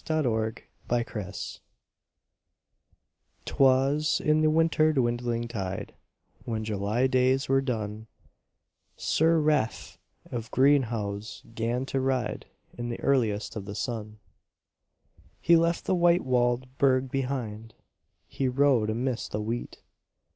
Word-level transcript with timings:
THE 0.03 0.13
HALL 0.15 0.41
AND 0.43 0.61
THE 0.87 1.05
WOOD 1.19 1.35
'Twas 3.45 4.19
in 4.19 4.41
the 4.41 4.49
water 4.49 4.93
dwindling 4.93 5.47
tide 5.47 5.93
When 6.43 6.63
July 6.63 7.05
days 7.05 7.47
were 7.47 7.61
done, 7.61 8.07
Sir 8.97 9.37
Rafe 9.39 9.99
of 10.25 10.49
Greenhowes 10.49 11.43
'gan 11.53 11.85
to 11.85 11.99
ride 12.01 12.47
In 12.75 12.89
the 12.89 12.99
earliest 13.01 13.55
of 13.55 13.65
the 13.65 13.75
sun. 13.75 14.17
He 15.39 15.55
left 15.55 15.85
the 15.85 15.93
white 15.93 16.25
walled 16.25 16.79
burg 16.79 17.11
behind, 17.11 17.75
He 18.27 18.47
rode 18.47 18.89
amidst 18.89 19.31
the 19.33 19.39
wheat. 19.43 19.83